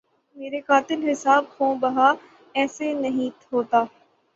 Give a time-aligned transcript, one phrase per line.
[0.37, 2.09] مرے قاتل حساب خوں بہا
[2.55, 3.79] ایسے نہیں ہوتا